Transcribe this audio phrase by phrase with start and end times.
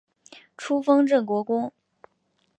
[0.57, 1.71] 初封镇国公。